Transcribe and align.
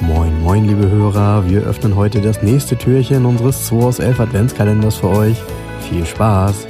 Moin, 0.00 0.42
moin, 0.42 0.64
liebe 0.66 0.90
Hörer. 0.90 1.48
Wir 1.48 1.62
öffnen 1.62 1.96
heute 1.96 2.20
das 2.20 2.42
nächste 2.42 2.76
Türchen 2.76 3.24
unseres 3.24 3.66
2 3.66 3.76
aus 3.76 3.98
11 4.00 4.20
Adventskalenders 4.20 4.96
für 4.96 5.08
euch. 5.08 5.38
Viel 5.88 6.04
Spaß! 6.04 6.66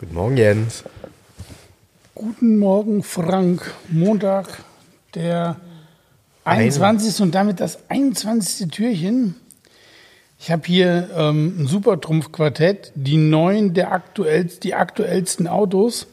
Guten 0.00 0.14
Morgen, 0.14 0.36
Jens. 0.36 0.82
Guten 2.18 2.58
Morgen, 2.58 3.04
Frank. 3.04 3.74
Montag, 3.90 4.64
der 5.14 5.54
21. 6.42 7.22
und 7.22 7.32
damit 7.32 7.60
das 7.60 7.78
21. 7.88 8.72
Türchen. 8.72 9.36
Ich 10.40 10.50
habe 10.50 10.62
hier 10.66 11.10
ähm, 11.16 11.54
ein 11.60 11.66
Supertrumpf-Quartett, 11.68 12.90
die 12.96 13.18
neun 13.18 13.72
der 13.72 13.92
aktuellst, 13.92 14.64
die 14.64 14.74
aktuellsten 14.74 15.46
Autos. 15.46 16.08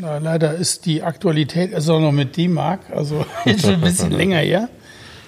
Ja, 0.00 0.18
leider 0.18 0.52
ist 0.52 0.84
die 0.86 1.04
Aktualität 1.04 1.70
ist 1.70 1.88
auch 1.88 2.00
noch 2.00 2.10
mit 2.10 2.36
D-Mark, 2.36 2.80
also 2.90 3.24
ist 3.44 3.60
schon 3.60 3.74
ein 3.74 3.82
bisschen 3.82 4.10
länger 4.10 4.38
her. 4.38 4.68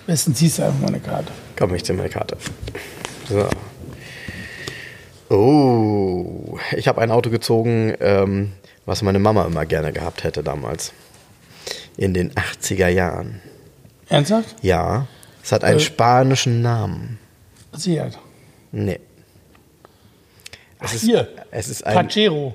Besten 0.09 0.35
ziehst 0.35 0.59
du 0.59 0.65
einfach 0.65 0.81
mal 0.81 0.89
eine 0.89 0.99
Karte. 0.99 1.31
Komm, 1.57 1.77
ich 1.77 1.85
ziehe 1.85 1.97
meine 1.97 2.11
Karte. 2.11 2.39
So. 3.29 3.47
Oh, 5.33 6.59
ich 6.77 6.89
habe 6.89 7.01
ein 7.01 7.13
Auto 7.13 7.31
gezogen, 7.31 7.95
ähm, 8.01 8.53
was 8.87 9.03
meine 9.03 9.19
Mama 9.19 9.45
immer 9.47 9.67
gerne 9.67 9.93
gehabt 9.93 10.25
hätte 10.25 10.43
damals. 10.43 10.93
In 11.97 12.15
den 12.15 12.33
80er 12.33 12.89
Jahren. 12.89 13.41
Ernsthaft? 14.09 14.57
Ja, 14.63 15.07
es 15.43 15.53
hat 15.53 15.65
einen 15.65 15.79
Äh. 15.79 15.81
spanischen 15.81 16.63
Namen. 16.63 17.19
Seat. 17.73 18.19
Nee. 18.73 19.01
Ach, 20.81 20.93
ist, 20.93 21.03
hier. 21.03 21.29
Es 21.51 21.69
ist 21.69 21.87
ein. 21.87 21.95
Pajero. 21.95 22.55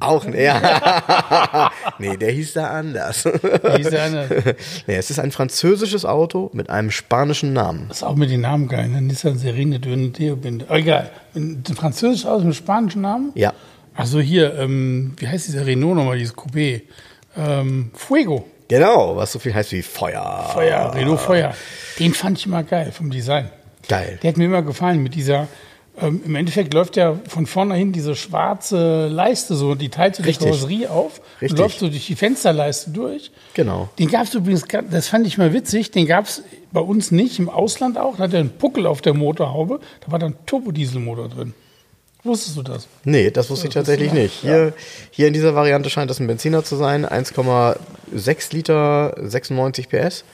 Auch, 0.00 0.24
ja. 0.24 1.70
nee, 1.98 2.16
der 2.16 2.32
hieß 2.32 2.54
da 2.54 2.68
anders. 2.68 3.24
Der 3.24 4.02
andere? 4.04 4.56
nee, 4.86 4.94
es 4.96 5.10
ist 5.10 5.18
ein 5.18 5.30
französisches 5.32 6.06
Auto 6.06 6.48
mit 6.54 6.70
einem 6.70 6.90
spanischen 6.90 7.52
Namen. 7.52 7.86
Das 7.88 7.98
ist 7.98 8.02
auch 8.02 8.14
mit 8.16 8.30
den 8.30 8.40
Namen 8.40 8.68
geil. 8.68 8.88
Ne? 8.88 9.02
Nissan 9.02 9.36
Serene 9.36 9.78
Döne 9.78 10.12
Theobinde. 10.12 10.64
Aber 10.68 10.78
egal. 10.78 11.10
Ein 11.34 11.62
französisches 11.74 12.24
Auto 12.24 12.44
mit 12.44 12.56
spanischen 12.56 13.02
Namen? 13.02 13.32
Ja. 13.34 13.52
Also 13.96 14.20
hier, 14.20 14.58
ähm, 14.58 15.14
wie 15.16 15.26
heißt 15.26 15.48
dieser 15.48 15.66
Renault 15.66 15.96
nochmal, 15.96 16.18
dieses 16.18 16.36
Coupé? 16.36 16.82
Ähm, 17.36 17.90
Fuego. 17.94 18.46
Genau, 18.68 19.16
was 19.16 19.32
so 19.32 19.38
viel 19.38 19.54
heißt 19.54 19.72
wie 19.72 19.82
Feuer. 19.82 20.50
Feuer, 20.52 20.92
Renault 20.94 21.20
Feuer. 21.20 21.54
Den 21.98 22.12
fand 22.14 22.38
ich 22.38 22.46
immer 22.46 22.62
geil 22.62 22.92
vom 22.92 23.10
Design. 23.10 23.50
Geil. 23.88 24.18
Der 24.22 24.30
hat 24.30 24.36
mir 24.36 24.44
immer 24.44 24.62
gefallen 24.62 25.02
mit 25.02 25.14
dieser, 25.14 25.46
ähm, 26.00 26.20
im 26.24 26.34
Endeffekt 26.34 26.74
läuft 26.74 26.96
ja 26.96 27.16
von 27.28 27.46
vorne 27.46 27.74
hin 27.74 27.92
diese 27.92 28.16
schwarze 28.16 29.06
Leiste 29.06 29.54
so, 29.54 29.74
die 29.74 29.88
teilt 29.88 30.16
so 30.16 30.22
die. 30.22 30.32
Karosserie 30.32 30.90
auf 30.90 31.20
Richtig. 31.40 31.52
und 31.52 31.58
läuft 31.58 31.78
so 31.78 31.88
durch 31.88 32.06
die 32.06 32.16
Fensterleiste 32.16 32.90
durch. 32.90 33.30
Genau. 33.54 33.88
Den 33.98 34.10
gab 34.10 34.24
es 34.24 34.34
übrigens, 34.34 34.64
das 34.90 35.08
fand 35.08 35.26
ich 35.26 35.38
mal 35.38 35.52
witzig, 35.52 35.92
den 35.92 36.06
gab 36.06 36.26
es 36.26 36.42
bei 36.72 36.80
uns 36.80 37.12
nicht, 37.12 37.38
im 37.38 37.48
Ausland 37.48 37.96
auch. 37.96 38.16
Da 38.16 38.24
hat 38.24 38.34
er 38.34 38.40
einen 38.40 38.50
Puckel 38.50 38.86
auf 38.86 39.00
der 39.00 39.14
Motorhaube, 39.14 39.80
da 40.04 40.12
war 40.12 40.18
dann 40.18 40.34
Turbodieselmotor 40.44 41.28
drin. 41.28 41.54
Wusstest 42.26 42.56
du 42.56 42.62
das? 42.62 42.88
Nee, 43.04 43.30
das 43.30 43.48
wusste 43.50 43.68
ich 43.68 43.74
tatsächlich 43.74 44.12
nicht. 44.12 44.34
Hier, 44.40 44.72
hier 45.10 45.28
in 45.28 45.32
dieser 45.32 45.54
Variante 45.54 45.88
scheint 45.90 46.10
das 46.10 46.20
ein 46.20 46.26
Benziner 46.26 46.64
zu 46.64 46.76
sein. 46.76 47.06
1,6 47.06 48.52
Liter, 48.54 49.14
96 49.22 49.88
PS. 49.88 50.24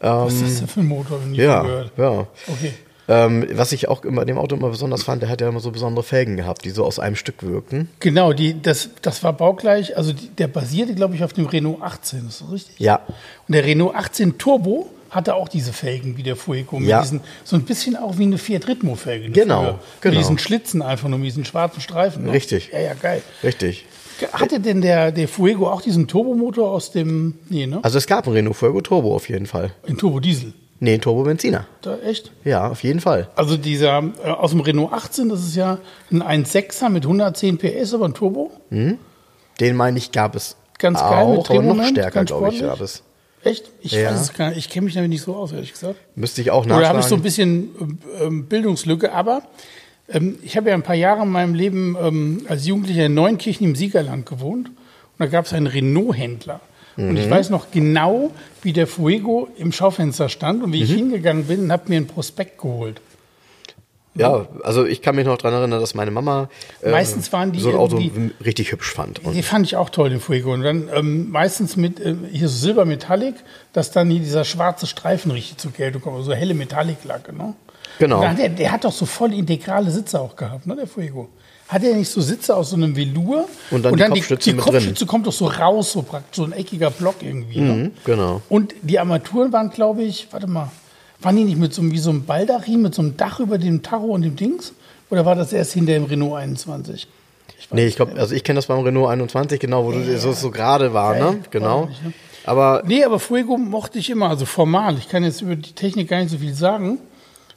Was 0.00 0.34
ist 0.34 0.42
das 0.42 0.58
denn 0.58 0.68
für 0.68 0.80
ein 0.80 0.86
Motor? 0.86 1.18
Nie 1.20 1.36
von 1.36 1.44
Ja, 1.44 1.62
gehört. 1.62 1.92
ja. 1.96 2.26
Okay. 2.46 2.72
Ähm, 3.10 3.46
was 3.54 3.72
ich 3.72 3.88
auch 3.88 4.04
immer 4.04 4.26
dem 4.26 4.36
Auto 4.36 4.54
immer 4.54 4.68
besonders 4.68 5.02
fand, 5.02 5.22
der 5.22 5.30
hat 5.30 5.40
ja 5.40 5.48
immer 5.48 5.60
so 5.60 5.70
besondere 5.70 6.04
Felgen 6.04 6.36
gehabt, 6.36 6.64
die 6.66 6.70
so 6.70 6.84
aus 6.84 6.98
einem 6.98 7.16
Stück 7.16 7.42
wirkten. 7.42 7.88
Genau, 8.00 8.34
die, 8.34 8.60
das, 8.60 8.90
das 9.00 9.24
war 9.24 9.32
baugleich, 9.32 9.96
also 9.96 10.12
die, 10.12 10.28
der 10.28 10.46
basierte, 10.46 10.94
glaube 10.94 11.14
ich, 11.14 11.24
auf 11.24 11.32
dem 11.32 11.46
Renault 11.46 11.80
18, 11.80 12.28
ist 12.28 12.42
das 12.42 12.52
richtig? 12.52 12.78
Ja. 12.78 13.00
Und 13.48 13.54
der 13.54 13.64
Renault 13.64 13.94
18 13.94 14.36
Turbo 14.36 14.90
hatte 15.10 15.34
auch 15.34 15.48
diese 15.48 15.72
Felgen 15.72 16.16
wie 16.16 16.22
der 16.22 16.36
Fuego. 16.36 16.78
Mit 16.78 16.88
Ja. 16.88 17.00
diesen, 17.02 17.20
so 17.44 17.56
ein 17.56 17.62
bisschen 17.62 17.96
auch 17.96 18.18
wie 18.18 18.24
eine 18.24 18.38
Fiat 18.38 18.68
Ritmo-Felge. 18.68 19.26
ne, 19.26 19.30
Genau, 19.32 19.62
früher. 19.62 19.78
genau. 20.00 20.14
Mit 20.14 20.24
diesen 20.24 20.38
Schlitzen 20.38 20.82
einfach 20.82 21.08
nur, 21.08 21.18
mit 21.18 21.26
diesen 21.28 21.44
schwarzen 21.44 21.80
Streifen. 21.80 22.24
Ne? 22.24 22.32
Richtig. 22.32 22.70
Ja, 22.72 22.80
ja, 22.80 22.94
geil. 22.94 23.22
Richtig. 23.42 23.84
Hatte 24.32 24.58
denn 24.60 24.80
der, 24.80 25.12
der 25.12 25.28
Fuego 25.28 25.68
auch 25.70 25.80
diesen 25.80 26.08
Turbomotor 26.08 26.70
aus 26.70 26.90
dem, 26.90 27.38
nee, 27.48 27.66
ne? 27.66 27.78
Also 27.82 27.98
es 27.98 28.06
gab 28.08 28.26
einen 28.26 28.34
Renault 28.34 28.56
Fuego 28.56 28.80
Turbo 28.80 29.14
auf 29.14 29.28
jeden 29.28 29.46
Fall. 29.46 29.70
Ein 29.86 29.96
Turbodiesel. 29.96 30.52
Nee, 30.80 30.94
ein 30.94 31.00
Turbo-Benziner. 31.00 31.66
Da, 31.82 31.98
echt? 31.98 32.30
Ja, 32.44 32.68
auf 32.68 32.82
jeden 32.82 33.00
Fall. 33.00 33.28
Also 33.36 33.56
dieser 33.56 34.02
äh, 34.24 34.28
aus 34.30 34.50
dem 34.50 34.60
Renault 34.60 34.92
18, 34.92 35.28
das 35.28 35.40
ist 35.40 35.54
ja 35.56 35.78
ein 36.12 36.22
1.6er 36.44 36.88
mit 36.88 37.04
110 37.04 37.58
PS, 37.58 37.94
aber 37.94 38.06
ein 38.06 38.14
Turbo. 38.14 38.50
Den 38.70 39.76
meine 39.76 39.98
ich 39.98 40.12
gab 40.12 40.36
es 40.36 40.56
Ganz 40.78 41.00
auch, 41.00 41.10
geil, 41.10 41.18
mit 41.26 41.26
aber 41.26 41.36
noch 41.36 41.46
Drehmoment, 41.46 41.88
stärker, 41.90 42.24
glaube 42.24 42.50
ich, 42.54 42.60
gab 42.60 42.80
es. 42.80 43.02
Echt? 43.44 43.70
Ich 43.80 43.92
Ja. 43.92 44.10
weiß 44.10 44.20
es 44.20 44.32
gar 44.34 44.48
nicht. 44.50 44.58
Ich 44.58 44.68
kenne 44.68 44.86
mich 44.86 44.94
damit 44.94 45.10
nicht 45.10 45.22
so 45.22 45.34
aus, 45.36 45.52
ehrlich 45.52 45.72
gesagt. 45.72 45.96
Müsste 46.16 46.40
ich 46.40 46.50
auch 46.50 46.64
nachschlagen. 46.64 46.80
Oder 46.80 46.88
habe 46.88 47.00
ich 47.00 47.06
so 47.06 47.14
ein 47.14 47.22
bisschen 47.22 47.98
ähm, 48.20 48.46
Bildungslücke, 48.46 49.12
aber 49.12 49.42
ähm, 50.08 50.38
ich 50.42 50.56
habe 50.56 50.68
ja 50.70 50.74
ein 50.74 50.82
paar 50.82 50.94
Jahre 50.96 51.22
in 51.22 51.28
meinem 51.30 51.54
Leben 51.54 51.96
ähm, 52.00 52.42
als 52.48 52.66
Jugendlicher 52.66 53.06
in 53.06 53.14
Neunkirchen 53.14 53.66
im 53.66 53.74
Siegerland 53.76 54.26
gewohnt 54.26 54.68
und 54.68 54.74
da 55.18 55.26
gab 55.26 55.46
es 55.46 55.52
einen 55.52 55.66
Renault-Händler. 55.66 56.60
Und 56.96 57.10
Mhm. 57.12 57.16
ich 57.16 57.30
weiß 57.30 57.50
noch 57.50 57.70
genau, 57.70 58.32
wie 58.62 58.72
der 58.72 58.88
Fuego 58.88 59.48
im 59.56 59.70
Schaufenster 59.70 60.28
stand 60.28 60.64
und 60.64 60.72
wie 60.72 60.78
Mhm. 60.78 60.84
ich 60.84 60.90
hingegangen 60.92 61.44
bin 61.44 61.60
und 61.60 61.72
habe 61.72 61.84
mir 61.88 61.96
einen 61.98 62.06
Prospekt 62.08 62.58
geholt. 62.60 63.00
Ja, 64.18 64.46
also 64.64 64.84
ich 64.84 65.02
kann 65.02 65.16
mich 65.16 65.26
noch 65.26 65.38
daran 65.38 65.58
erinnern, 65.58 65.80
dass 65.80 65.94
meine 65.94 66.10
Mama 66.10 66.48
äh, 66.82 66.90
Meistens 66.90 67.32
waren 67.32 67.52
die 67.52 67.60
so 67.60 67.70
ein 67.70 67.76
Auto 67.76 68.02
richtig 68.44 68.72
hübsch 68.72 68.92
fand. 68.92 69.24
Und 69.24 69.34
Die 69.34 69.42
fand 69.42 69.66
ich 69.66 69.76
auch 69.76 69.90
toll, 69.90 70.10
den 70.10 70.20
Fuego. 70.20 70.52
Und 70.52 70.62
dann 70.62 70.88
ähm, 70.94 71.30
meistens 71.30 71.76
mit 71.76 72.00
äh, 72.00 72.14
hier 72.32 72.48
so 72.48 72.56
Silbermetallic, 72.56 73.36
dass 73.72 73.90
dann 73.90 74.10
hier 74.10 74.20
dieser 74.20 74.44
schwarze 74.44 74.86
Streifen 74.86 75.30
richtig 75.30 75.58
zur 75.58 75.72
Geltung 75.72 76.02
kommt, 76.02 76.24
so 76.24 76.32
helle 76.32 76.54
Metallic-Lacke. 76.54 77.34
Ne? 77.34 77.54
Genau. 77.98 78.16
Und 78.16 78.24
dann 78.24 78.36
der, 78.36 78.48
der 78.48 78.72
hat 78.72 78.84
doch 78.84 78.92
so 78.92 79.06
voll 79.06 79.32
integrale 79.32 79.90
Sitze 79.90 80.20
auch 80.20 80.36
gehabt, 80.36 80.66
ne, 80.66 80.76
der 80.76 80.86
Fuego. 80.86 81.28
Hat 81.68 81.84
er 81.84 81.94
nicht 81.94 82.08
so 82.08 82.22
Sitze 82.22 82.56
aus 82.56 82.70
so 82.70 82.76
einem 82.76 82.96
Velour? 82.96 83.46
Und 83.70 83.84
dann 83.84 83.94
die 83.94 84.02
Kopfstütze 84.02 84.50
die, 84.50 84.56
mit 84.56 84.64
Kopfstütze 84.64 85.04
kommt 85.04 85.26
doch 85.26 85.32
so 85.32 85.46
raus, 85.46 85.92
so 85.92 86.02
praktisch, 86.02 86.36
so 86.36 86.44
ein 86.44 86.52
eckiger 86.52 86.90
Block 86.90 87.16
irgendwie. 87.20 87.60
Ne? 87.60 87.72
Mhm, 87.72 87.90
genau. 88.04 88.40
Und 88.48 88.74
die 88.80 88.98
Armaturen 88.98 89.52
waren, 89.52 89.68
glaube 89.68 90.02
ich, 90.02 90.28
warte 90.30 90.46
mal, 90.46 90.70
waren 91.20 91.36
die 91.36 91.44
nicht 91.44 91.58
mit 91.58 91.74
so 91.74 91.82
einem, 91.82 91.92
wie 91.92 91.98
so 91.98 92.10
einem 92.10 92.24
Baldachin, 92.24 92.82
mit 92.82 92.94
so 92.94 93.02
einem 93.02 93.16
Dach 93.16 93.40
über 93.40 93.58
dem 93.58 93.82
Tacho 93.82 94.06
und 94.06 94.22
dem 94.22 94.36
Dings? 94.36 94.72
Oder 95.10 95.24
war 95.24 95.34
das 95.34 95.52
erst 95.52 95.72
hinter 95.72 95.92
dem 95.94 96.04
Renault 96.04 96.36
21? 96.36 97.08
Nee, 97.70 97.86
ich 97.86 97.96
glaube, 97.96 98.18
also 98.18 98.34
ich 98.34 98.44
kenne 98.44 98.58
das 98.58 98.66
beim 98.66 98.80
Renault 98.80 99.10
21, 99.10 99.60
genau, 99.60 99.84
wo 99.84 99.92
du 99.92 100.18
so, 100.18 100.32
so 100.32 100.50
gerade 100.50 100.94
war, 100.94 101.14
Geil, 101.14 101.22
ne? 101.32 101.40
Genau. 101.50 101.78
ordentlich, 101.80 102.02
ne? 102.02 102.12
Aber 102.44 102.82
Nee, 102.86 103.04
aber 103.04 103.18
Fuego 103.18 103.58
mochte 103.58 103.98
ich 103.98 104.08
immer, 104.10 104.30
also 104.30 104.46
formal. 104.46 104.96
Ich 104.96 105.08
kann 105.08 105.24
jetzt 105.24 105.42
über 105.42 105.56
die 105.56 105.72
Technik 105.72 106.08
gar 106.08 106.20
nicht 106.20 106.30
so 106.30 106.38
viel 106.38 106.54
sagen. 106.54 106.98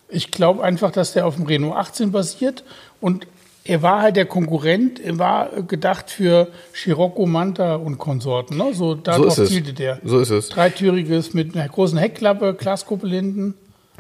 Ich 0.09 0.31
glaube 0.31 0.63
einfach, 0.63 0.91
dass 0.91 1.13
der 1.13 1.25
auf 1.25 1.35
dem 1.35 1.45
Renault 1.45 1.77
18 1.77 2.11
basiert 2.11 2.63
und 2.99 3.25
er 3.63 3.81
war 3.81 4.01
halt 4.01 4.15
der 4.15 4.25
Konkurrent, 4.25 4.99
er 4.99 5.19
war 5.19 5.49
gedacht 5.63 6.09
für 6.09 6.47
Scirocco, 6.73 7.25
Manta 7.25 7.75
und 7.75 7.97
Konsorten. 7.97 8.57
Ne? 8.57 8.73
So 8.73 8.95
darauf 8.95 9.27
ist 9.27 9.37
es. 9.37 9.49
zielte 9.49 9.73
der. 9.73 9.99
So 10.03 10.19
ist 10.19 10.31
es. 10.31 10.49
Dreitüriges 10.49 11.33
mit 11.33 11.55
einer 11.55 11.67
großen 11.69 11.97
Heckklappe, 11.97 12.53
Glaskuppel 12.55 13.11
hinten. 13.11 13.53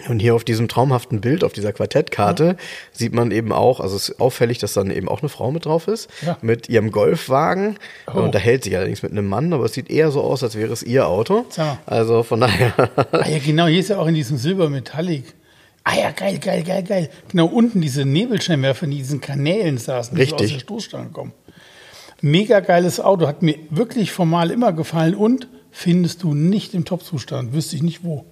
Und 0.09 0.19
hier 0.19 0.33
auf 0.33 0.43
diesem 0.43 0.67
traumhaften 0.67 1.21
Bild, 1.21 1.43
auf 1.43 1.53
dieser 1.53 1.73
Quartettkarte, 1.73 2.55
sieht 2.91 3.13
man 3.13 3.29
eben 3.29 3.51
auch, 3.51 3.79
also 3.79 3.95
es 3.95 4.09
ist 4.09 4.19
auffällig, 4.19 4.57
dass 4.57 4.73
dann 4.73 4.89
eben 4.89 5.07
auch 5.07 5.19
eine 5.21 5.29
Frau 5.29 5.51
mit 5.51 5.65
drauf 5.65 5.87
ist, 5.87 6.09
Ja. 6.25 6.37
mit 6.41 6.69
ihrem 6.69 6.89
Golfwagen. 6.89 7.77
Oh. 8.11 8.19
Unterhält 8.21 8.63
sich 8.63 8.75
allerdings 8.75 9.03
mit 9.03 9.11
einem 9.11 9.27
Mann, 9.27 9.53
aber 9.53 9.65
es 9.65 9.73
sieht 9.73 9.91
eher 9.91 10.09
so 10.09 10.21
aus, 10.21 10.41
als 10.41 10.55
wäre 10.55 10.73
es 10.73 10.81
ihr 10.81 11.07
Auto. 11.07 11.45
Also 11.85 12.23
von 12.23 12.39
daher. 12.41 12.73
Ah 13.11 13.29
ja, 13.29 13.37
genau, 13.45 13.67
hier 13.67 13.79
ist 13.79 13.89
ja 13.89 13.99
auch 13.99 14.07
in 14.07 14.15
diesem 14.15 14.37
Silbermetallic. 14.37 15.25
Ah 15.83 15.97
ja, 15.97 16.11
geil, 16.11 16.37
geil, 16.39 16.63
geil, 16.63 16.83
geil. 16.83 17.09
Genau 17.29 17.47
unten 17.47 17.81
diese 17.81 18.05
Nebelscheinwerfer, 18.05 18.85
die 18.85 18.93
in 18.93 18.97
diesen 18.99 19.21
Kanälen 19.21 19.77
saßen, 19.77 20.15
die 20.15 20.25
so 20.25 20.35
aus 20.35 20.41
Richtig. 20.41 20.57
der 20.57 20.59
Stoßstange 20.61 21.09
kommen. 21.09 21.33
Mega 22.21 22.59
geiles 22.59 22.99
Auto, 22.99 23.27
hat 23.27 23.41
mir 23.41 23.57
wirklich 23.71 24.11
formal 24.11 24.51
immer 24.51 24.73
gefallen 24.73 25.15
und 25.15 25.47
findest 25.71 26.21
du 26.21 26.35
nicht 26.35 26.75
im 26.75 26.85
Top-Zustand, 26.85 27.53
wüsste 27.53 27.75
ich 27.75 27.81
nicht 27.81 28.03
wo. 28.03 28.25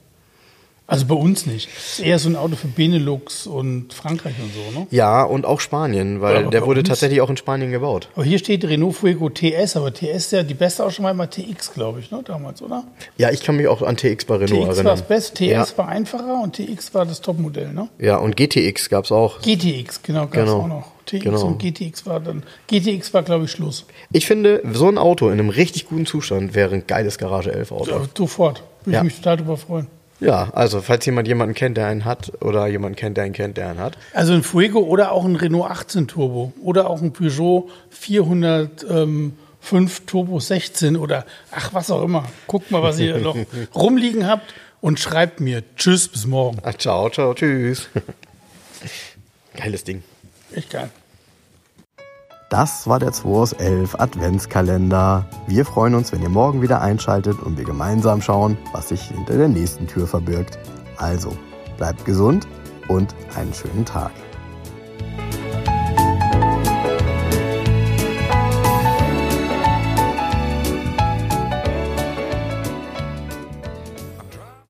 Also 0.89 1.05
bei 1.05 1.13
uns 1.15 1.45
nicht. 1.45 1.69
Ist 1.77 1.99
eher 1.99 2.17
so 2.17 2.27
ein 2.29 2.35
Auto 2.35 2.55
für 2.55 2.67
Benelux 2.67 3.45
und 3.45 3.93
Frankreich 3.93 4.33
und 4.41 4.51
so, 4.53 4.79
ne? 4.79 4.87
ja, 4.89 5.23
und 5.23 5.45
auch 5.45 5.59
Spanien, 5.59 6.19
weil 6.19 6.47
der 6.49 6.65
wurde 6.65 6.79
uns- 6.79 6.89
tatsächlich 6.89 7.21
auch 7.21 7.29
in 7.29 7.37
Spanien 7.37 7.69
gebaut. 7.71 8.09
Aber 8.15 8.25
hier 8.25 8.39
steht 8.39 8.65
Renault 8.65 8.95
Fuego 8.95 9.29
TS, 9.29 9.75
aber 9.77 9.93
TS 9.93 10.15
ist 10.25 10.31
ja 10.31 10.41
die 10.43 10.55
beste 10.55 10.83
auch 10.83 10.91
schon 10.91 11.03
mal 11.03 11.11
immer 11.11 11.29
TX, 11.29 11.73
glaube 11.73 11.99
ich, 11.99 12.09
ne? 12.09 12.21
Damals, 12.25 12.61
oder? 12.63 12.83
Ja, 13.17 13.29
ich 13.29 13.43
kann 13.43 13.55
mich 13.57 13.67
auch 13.67 13.83
an 13.83 13.97
TX 13.97 14.25
bei 14.25 14.35
Renault 14.37 14.49
TX 14.49 14.59
war 14.67 14.67
erinnern. 14.75 14.85
das 14.97 15.01
Beste, 15.03 15.33
TS 15.35 15.49
Ja. 15.51 15.77
war 15.77 15.87
einfacher 15.89 16.41
und 16.41 16.53
TX 16.55 16.93
war 16.95 17.05
das 17.05 17.21
Topmodell, 17.21 17.71
ne? 17.71 17.87
Ja, 17.99 18.17
und 18.17 18.35
GTX 18.35 18.89
gab's 18.89 19.11
auch. 19.11 19.41
GTX, 19.41 20.01
genau, 20.01 20.21
gab 20.21 20.33
es 20.33 20.39
Genau. 20.45 20.61
auch 20.61 20.67
noch. 20.67 20.91
TX 21.05 21.23
Genau. 21.23 21.41
und 21.45 21.59
GTX 21.59 22.05
war 22.07 22.19
dann. 22.19 22.43
GTX 22.67 23.13
war, 23.13 23.23
glaube 23.23 23.45
ich, 23.45 23.51
Schluss. 23.51 23.85
Ich 24.11 24.25
finde, 24.25 24.61
so 24.73 24.87
ein 24.87 24.97
Auto 24.97 25.27
in 25.27 25.33
einem 25.39 25.49
richtig 25.49 25.87
guten 25.87 26.05
Zustand 26.07 26.55
wäre 26.55 26.73
ein 26.75 26.83
geiles 26.87 27.17
Garage 27.17 27.51
11 27.51 27.71
Auto. 27.71 27.91
Ja, 27.91 28.01
sofort. 28.17 28.63
Würde 28.85 28.95
Ja. 28.95 28.99
ich 29.01 29.05
mich 29.05 29.15
total 29.17 29.37
drüber 29.37 29.57
freuen. 29.57 29.87
Ja, 30.19 30.49
also 30.53 30.81
falls 30.81 31.05
jemand 31.05 31.27
jemanden 31.27 31.55
kennt, 31.55 31.77
der 31.77 31.87
einen 31.87 32.03
hat 32.03 32.33
oder 32.41 32.67
jemand 32.67 32.97
kennt, 32.97 33.17
der 33.17 33.23
einen 33.23 33.33
kennt, 33.33 33.57
der 33.57 33.69
einen 33.69 33.79
hat. 33.79 33.97
Also 34.13 34.33
ein 34.33 34.43
Fuego 34.43 34.79
oder 34.79 35.13
auch 35.13 35.23
ein 35.23 35.37
Renault 35.37 35.71
18 35.71 36.07
Turbo 36.07 36.51
oder 36.61 36.89
auch 36.89 37.01
ein 37.01 37.13
Peugeot 37.13 37.69
405 37.89 40.01
Turbo 40.05 40.39
16 40.39 40.97
oder 40.97 41.25
ach, 41.51 41.73
was 41.73 41.89
auch 41.89 42.03
immer. 42.03 42.25
Guckt 42.47 42.69
mal, 42.69 42.83
was 42.83 42.99
ihr 42.99 43.17
noch 43.19 43.37
rumliegen 43.75 44.27
habt 44.27 44.53
und 44.81 44.99
schreibt 44.99 45.39
mir. 45.39 45.63
Tschüss, 45.77 46.09
bis 46.09 46.25
morgen. 46.25 46.57
Ah, 46.63 46.73
ciao, 46.73 47.09
ciao, 47.09 47.33
tschüss. 47.33 47.87
Geiles 49.55 49.85
Ding. 49.85 50.03
Echt 50.53 50.69
geil. 50.69 50.89
Das 52.49 52.87
war 52.87 52.97
der 52.97 53.11
2 53.11 53.29
aus 53.29 53.53
11 53.53 53.99
Adventskalender. 53.99 55.23
Wir 55.45 55.65
freuen 55.65 55.93
uns, 55.93 56.11
wenn 56.11 56.23
ihr 56.23 56.29
morgen 56.29 56.63
wieder 56.63 56.81
einschaltet 56.81 57.39
und 57.39 57.59
wir 57.59 57.63
gemeinsam 57.63 58.23
schauen, 58.23 58.57
was 58.73 58.89
sich 58.89 59.03
hinter 59.03 59.37
der 59.37 59.47
nächsten 59.47 59.85
Tür 59.85 60.07
verbirgt. 60.07 60.57
Also, 60.97 61.37
bleibt 61.77 62.05
gesund 62.05 62.47
und 62.87 63.13
einen 63.35 63.53
schönen 63.53 63.85
Tag. 63.85 64.09